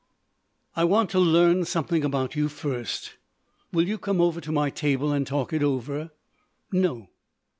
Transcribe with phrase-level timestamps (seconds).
[0.75, 3.17] "I want to learn something about you first.
[3.71, 6.09] Will you come over to my table and talk it over?"
[6.71, 7.09] "No."